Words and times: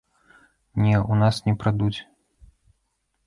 Не, 0.83 0.95
у 1.15 1.19
нас 1.19 1.35
не 1.49 1.53
прадуць. 1.63 1.97